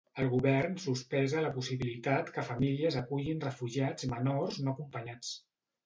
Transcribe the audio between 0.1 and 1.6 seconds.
El Govern sospesa la